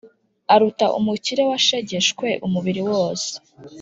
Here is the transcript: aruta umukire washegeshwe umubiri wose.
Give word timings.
aruta 0.53 0.85
umukire 0.99 1.41
washegeshwe 1.49 2.27
umubiri 2.45 2.81
wose. 2.91 3.29